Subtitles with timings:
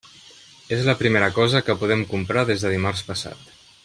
[0.77, 3.51] És la primera cosa que podem comprar des de dimarts passat.